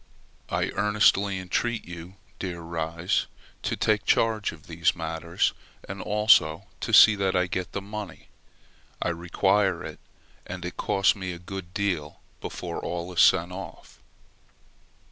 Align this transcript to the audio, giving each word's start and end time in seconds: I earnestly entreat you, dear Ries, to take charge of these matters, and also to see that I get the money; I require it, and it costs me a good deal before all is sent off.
I 0.49 0.71
earnestly 0.73 1.37
entreat 1.37 1.85
you, 1.85 2.15
dear 2.39 2.59
Ries, 2.61 3.27
to 3.61 3.77
take 3.77 4.03
charge 4.03 4.51
of 4.51 4.65
these 4.65 4.95
matters, 4.95 5.53
and 5.87 6.01
also 6.01 6.65
to 6.79 6.91
see 6.91 7.13
that 7.17 7.35
I 7.35 7.45
get 7.45 7.73
the 7.73 7.83
money; 7.83 8.29
I 8.99 9.09
require 9.09 9.83
it, 9.83 9.99
and 10.47 10.65
it 10.65 10.75
costs 10.75 11.15
me 11.15 11.33
a 11.33 11.37
good 11.37 11.71
deal 11.75 12.19
before 12.39 12.79
all 12.79 13.13
is 13.13 13.21
sent 13.21 13.51
off. 13.51 13.99